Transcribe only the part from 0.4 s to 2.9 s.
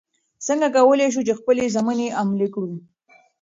څنګه کولی شو خپلې ژمنې عملي کړو؟